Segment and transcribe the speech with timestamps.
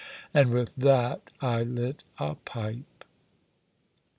[0.33, 3.05] And with that I lit a pipe.